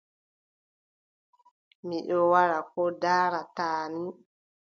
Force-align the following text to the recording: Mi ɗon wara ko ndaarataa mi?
Mi 1.87 1.97
ɗon 2.07 2.25
wara 2.31 2.59
ko 2.71 2.81
ndaarataa 2.95 3.83
mi? 3.97 4.09